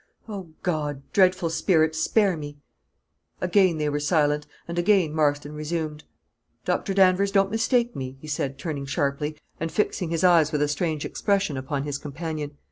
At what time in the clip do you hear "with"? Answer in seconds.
10.51-10.63